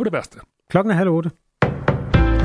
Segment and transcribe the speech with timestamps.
[0.00, 0.38] på det værste.
[0.70, 1.30] Klokken er halv otte.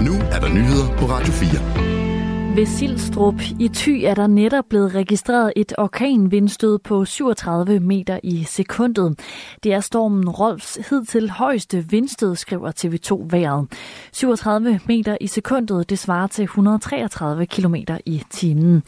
[0.08, 2.56] Nu er der nyheder på Radio 4.
[2.56, 8.44] Ved Silstrup i Thy er der netop blevet registreret et orkanvindstød på 37 meter i
[8.44, 9.20] sekundet.
[9.64, 13.68] Det er stormen Rolfs hidtil højeste vindstød, skriver TV2 Været.
[14.14, 17.76] 37 meter i sekundet, det svarer til 133 km
[18.06, 18.84] i timen.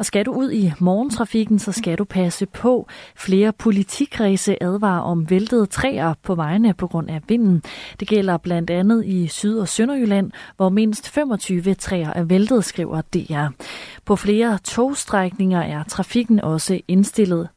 [0.00, 2.86] Og skal du ud i morgentrafikken, så skal du passe på.
[3.16, 7.62] Flere politikredse advarer om væltede træer på vejene på grund af vinden.
[8.00, 13.00] Det gælder blandt andet i Syd- og Sønderjylland, hvor mindst 25 træer er væltet, skriver
[13.00, 13.46] DR.
[14.04, 17.48] På flere togstrækninger er trafikken også indstillet.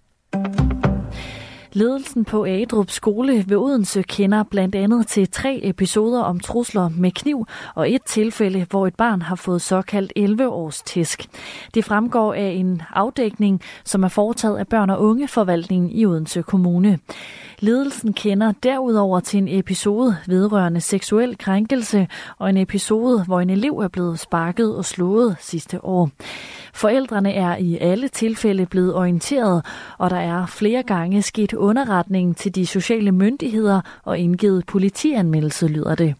[1.75, 7.11] Ledelsen på Adrup skole ved Odense kender blandt andet til tre episoder om trusler med
[7.11, 11.25] kniv og et tilfælde, hvor et barn har fået såkaldt 11-års tæsk.
[11.73, 16.99] Det fremgår af en afdækning, som er foretaget af børn- og ungeforvaltningen i Odense Kommune.
[17.63, 23.77] Ledelsen kender derudover til en episode vedrørende seksuel krænkelse og en episode, hvor en elev
[23.77, 26.09] er blevet sparket og slået sidste år.
[26.73, 29.65] Forældrene er i alle tilfælde blevet orienteret,
[29.97, 35.95] og der er flere gange sket underretning til de sociale myndigheder og indgivet politianmeldelse, lyder
[35.95, 36.15] det.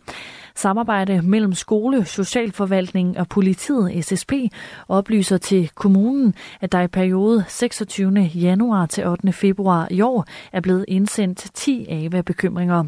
[0.56, 4.34] Samarbejde mellem skole, socialforvaltning og politiet SSP
[4.88, 8.20] oplyser til kommunen, at der i periode 26.
[8.22, 9.32] januar til 8.
[9.32, 12.84] februar i år er blevet indsendt 10 AVA-bekymringer.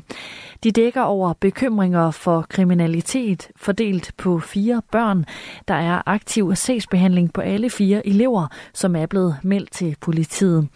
[0.64, 5.26] De dækker over bekymringer for kriminalitet fordelt på fire børn.
[5.68, 10.68] Der er aktiv sagsbehandling på alle fire elever, som er blevet meldt til politiet.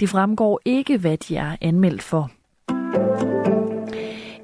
[0.00, 2.30] Det fremgår ikke, hvad de er anmeldt for.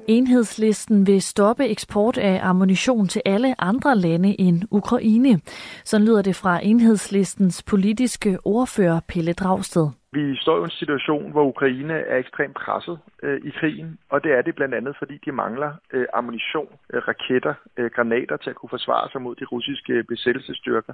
[0.07, 5.39] Enhedslisten vil stoppe eksport af ammunition til alle andre lande end Ukraine.
[5.85, 9.89] Så lyder det fra enhedslistens politiske ordfører Pelle Dragsted.
[10.15, 14.31] Vi står i en situation, hvor Ukraine er ekstremt presset øh, i krigen, og det
[14.31, 18.55] er det blandt andet, fordi de mangler øh, ammunition, øh, raketter, øh, granater til at
[18.55, 20.93] kunne forsvare sig mod de russiske besættelsesstyrker.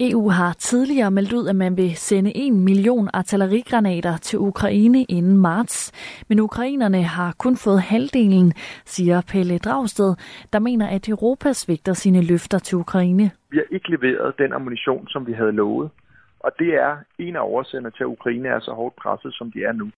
[0.00, 5.36] EU har tidligere meldt ud, at man vil sende en million artillerigranater til Ukraine inden
[5.36, 5.92] marts.
[6.28, 8.52] Men ukrainerne har kun fået halvdelen,
[8.84, 10.14] siger Pelle Dragsted,
[10.52, 13.30] der mener, at Europa svigter sine løfter til Ukraine.
[13.50, 15.90] Vi har ikke leveret den ammunition, som vi havde lovet.
[16.40, 19.64] Og det er en af årsagerne til, at Ukraine er så hårdt presset, som de
[19.64, 19.90] er nu.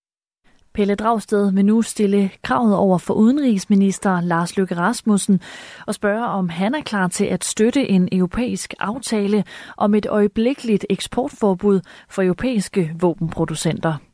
[0.75, 5.41] Pelle Dragsted vil nu stille kravet over for udenrigsminister Lars Løkke Rasmussen
[5.87, 9.45] og spørge, om han er klar til at støtte en europæisk aftale
[9.77, 14.12] om et øjeblikkeligt eksportforbud for europæiske våbenproducenter.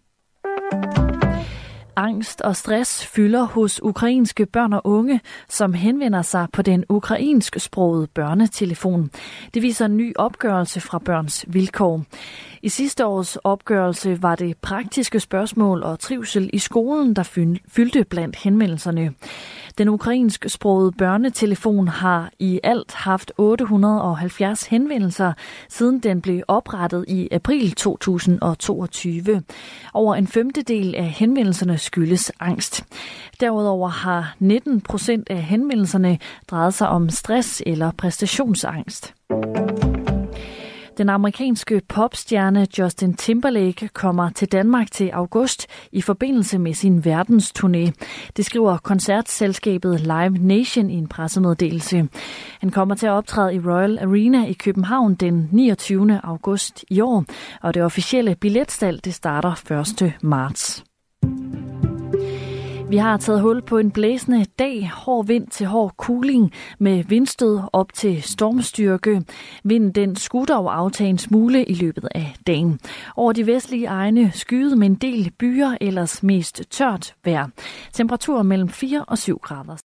[1.99, 8.07] Angst og stress fylder hos ukrainske børn og unge, som henvender sig på den ukrainsksprogede
[8.07, 9.11] børnetelefon.
[9.55, 12.03] Det viser en ny opgørelse fra Børns Vilkår.
[12.63, 17.23] I sidste års opgørelse var det praktiske spørgsmål og trivsel i skolen, der
[17.69, 19.15] fyldte blandt henvendelserne.
[19.79, 25.33] Den ukrainsksprogede børnetelefon har i alt haft 870 henvendelser,
[25.69, 29.43] siden den blev oprettet i april 2022.
[29.95, 32.85] Over en femtedel af henvendelserne skyldes angst.
[33.41, 36.19] Derudover har 19 procent af henvendelserne
[36.51, 39.15] drejet sig om stress eller præstationsangst.
[40.99, 47.93] Den amerikanske popstjerne Justin Timberlake kommer til Danmark til august i forbindelse med sin verdensturné.
[48.37, 52.09] Det skriver koncertselskabet Live Nation i en pressemeddelelse.
[52.61, 56.21] Han kommer til at optræde i Royal Arena i København den 29.
[56.25, 57.25] august i år,
[57.63, 59.73] og det officielle billetstal det starter
[60.03, 60.13] 1.
[60.23, 60.85] marts.
[62.91, 67.61] Vi har taget hul på en blæsende dag, hård vind til hård kuling med vindstød
[67.73, 69.23] op til stormstyrke.
[69.65, 72.81] Vinden den skulle dog aftage en smule i løbet af dagen.
[73.17, 77.49] Over de vestlige egne skyet med en del byer, ellers mest tørt vejr.
[77.93, 79.77] Temperaturer mellem 4 og 7 grader.